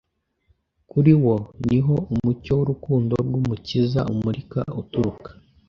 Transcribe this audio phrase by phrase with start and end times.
[0.89, 1.35] Kuri wo
[1.67, 5.29] ni ho umucyo w’urukundo rw’Umukiza umurika uturuka